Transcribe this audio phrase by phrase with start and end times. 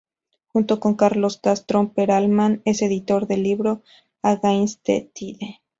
[0.47, 3.83] Junto con Carlos Castro Perelman es editor del libro
[4.23, 5.61] "Against the Tide.